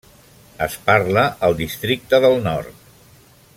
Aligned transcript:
Es 0.65 0.77
parla 0.87 1.25
al 1.49 1.55
Districte 1.61 2.21
del 2.27 2.41
Nord. 2.49 2.83